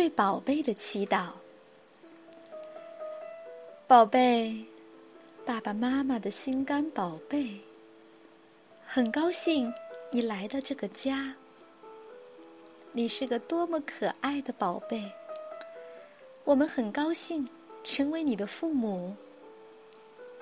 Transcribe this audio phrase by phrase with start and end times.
[0.00, 1.26] 对宝贝的祈祷。
[3.86, 4.64] 宝贝，
[5.44, 7.60] 爸爸妈妈的心肝宝贝，
[8.86, 9.70] 很高兴
[10.10, 11.34] 你来到这个家。
[12.92, 15.04] 你是个多么可爱的宝贝！
[16.44, 17.46] 我们很高兴
[17.84, 19.14] 成为你的父母，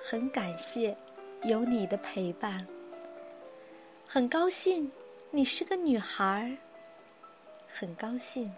[0.00, 0.96] 很感谢
[1.42, 2.64] 有你的陪伴。
[4.06, 4.88] 很高兴
[5.32, 6.56] 你是个女孩儿，
[7.66, 8.48] 很高兴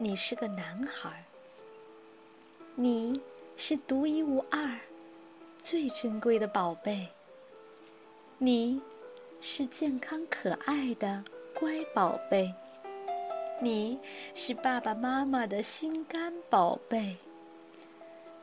[0.00, 1.24] 你是个男孩。
[2.76, 3.20] 你
[3.56, 4.78] 是独一无二、
[5.58, 7.04] 最珍贵的宝贝。
[8.38, 8.80] 你
[9.40, 12.54] 是健康可爱的乖宝贝。
[13.60, 13.98] 你
[14.34, 17.16] 是爸爸妈妈的心肝宝贝。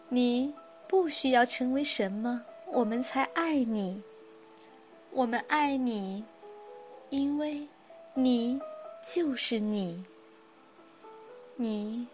[0.09, 0.53] 你
[0.89, 4.01] 不需要成为什么，我们才爱你。
[5.11, 6.21] 我们爱你，
[7.11, 7.65] 因为
[8.13, 8.59] 你
[9.07, 10.03] 就是你。
[11.55, 12.07] 你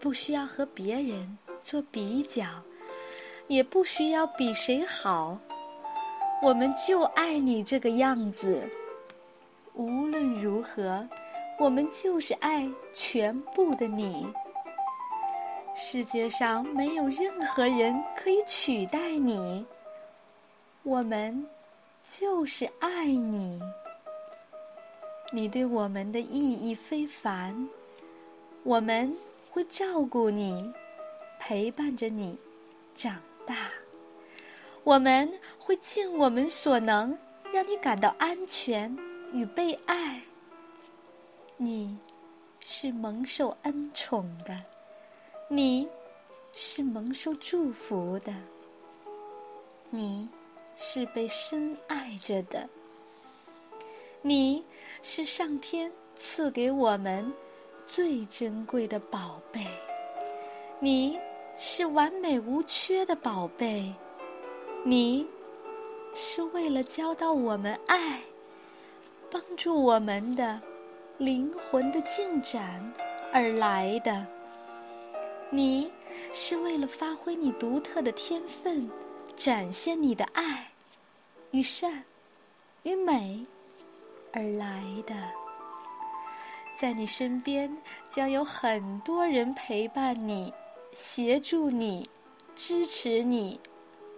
[0.00, 2.44] 不需要和别人做比较，
[3.48, 5.38] 也不需要比谁好。
[6.42, 8.62] 我们就爱你这个样子。
[9.74, 11.06] 无论如何。
[11.56, 14.26] 我们就是爱全部的你。
[15.76, 19.64] 世界上没有任何人可以取代你。
[20.82, 21.46] 我们
[22.08, 23.60] 就是爱你。
[25.30, 27.68] 你对我们的意义非凡。
[28.64, 29.14] 我们
[29.50, 30.72] 会照顾你，
[31.38, 32.34] 陪伴着你
[32.94, 33.68] 长大。
[34.84, 37.14] 我们会尽我们所能，
[37.52, 38.96] 让你感到安全
[39.34, 40.18] 与被爱。
[41.58, 41.94] 你
[42.60, 44.56] 是蒙受恩宠的，
[45.50, 45.86] 你
[46.52, 48.32] 是蒙受祝福的，
[49.90, 50.26] 你
[50.74, 52.66] 是被深爱着的，
[54.22, 54.64] 你
[55.02, 57.30] 是上天赐给我们
[57.86, 59.66] 最珍贵的宝贝，
[60.80, 61.18] 你
[61.58, 63.92] 是完美无缺的宝贝，
[64.84, 65.26] 你
[66.14, 68.20] 是为了教导我们爱，
[69.30, 70.60] 帮助我们的。
[71.16, 72.92] 灵魂的进展
[73.32, 74.26] 而来的，
[75.48, 75.88] 你
[76.32, 78.90] 是为了发挥你独特的天分，
[79.36, 80.68] 展现你的爱
[81.52, 82.02] 与善
[82.82, 83.40] 与美
[84.32, 85.14] 而来的。
[86.78, 87.70] 在你身边
[88.08, 90.52] 将有很多人陪伴你，
[90.92, 92.08] 协助你，
[92.54, 93.60] 支持你，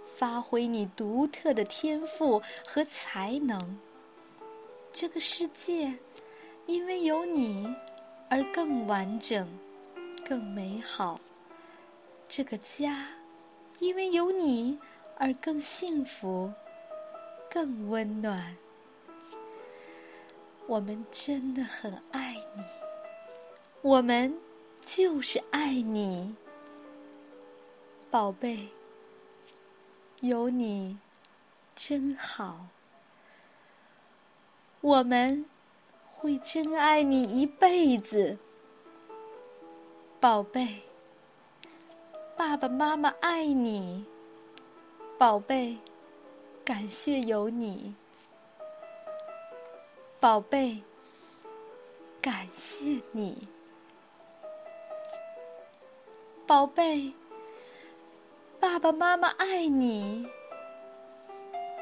[0.04, 3.78] 发挥你独特的天赋和才能。
[4.92, 5.94] 这个世界。
[6.66, 7.72] 因为有你，
[8.28, 9.48] 而更完整、
[10.28, 11.16] 更美好。
[12.26, 13.06] 这个家，
[13.78, 14.76] 因为有你
[15.16, 16.52] 而更幸福、
[17.48, 18.56] 更温暖。
[20.66, 22.62] 我们真的很爱你，
[23.82, 24.36] 我们
[24.80, 26.34] 就是爱你，
[28.10, 28.68] 宝贝。
[30.20, 30.98] 有你
[31.74, 32.66] 真好，
[34.80, 35.44] 我们。
[36.18, 38.38] 会真爱你一辈子，
[40.18, 40.82] 宝贝。
[42.34, 44.02] 爸爸妈妈爱你，
[45.18, 45.76] 宝贝。
[46.64, 47.94] 感谢有你，
[50.20, 50.82] 宝贝。
[52.20, 53.46] 感谢你，
[56.46, 57.12] 宝贝。
[58.58, 60.26] 爸爸妈妈爱你，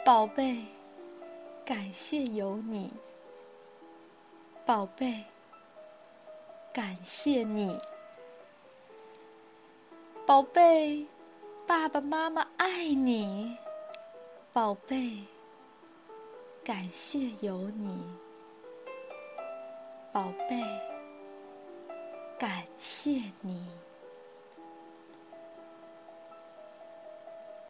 [0.05, 0.65] 宝贝。
[1.65, 2.93] 感谢有你。
[4.67, 5.23] 宝贝，
[6.73, 7.79] 感谢你，
[10.27, 11.07] 宝贝，
[11.67, 13.59] 爸爸妈妈爱你，
[14.55, 15.23] 宝贝，
[16.65, 18.03] 感谢有你，
[20.11, 20.59] 宝贝，
[22.39, 23.63] 感谢你。